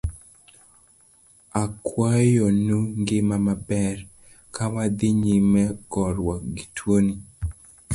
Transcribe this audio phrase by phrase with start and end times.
[1.63, 3.97] Akwayonu ngima maber,
[4.55, 7.13] kawadhi nyime goruok gi tuoni.